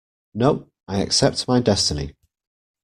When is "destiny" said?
1.59-2.15